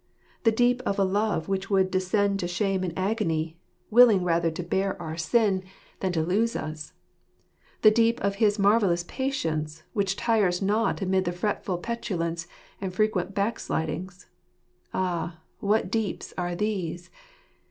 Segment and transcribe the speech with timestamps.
[0.45, 3.59] The deep of a love which would descend to shame and agony;
[3.91, 5.63] willing rather to bear our sin
[5.99, 6.41] than to i7fi We Stwczt oi jSJtaE&ttejss.
[6.41, 6.93] lose as.
[7.83, 12.47] The deep of his marvellous patience, which tires not amid our fretful petulance
[12.81, 14.25] and frequent backslidings,
[14.91, 17.11] Ah, what deeps are these